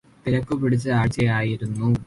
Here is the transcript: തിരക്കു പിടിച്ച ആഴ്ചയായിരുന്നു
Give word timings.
തിരക്കു 0.25 0.55
പിടിച്ച 0.55 0.87
ആഴ്ചയായിരുന്നു 0.91 1.91